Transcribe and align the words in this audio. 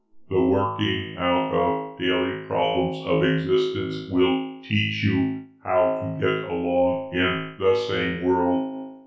The 0.31 0.41
working 0.41 1.15
out 1.19 1.53
of 1.53 1.99
daily 1.99 2.47
problems 2.47 3.05
of 3.05 3.23
existence 3.23 4.09
will 4.09 4.61
teach 4.63 5.03
you 5.03 5.45
how 5.63 6.17
to 6.19 6.25
get 6.25 6.51
along 6.51 7.13
in 7.13 7.55
the 7.59 7.75
same 7.87 8.23
world. 8.23 8.91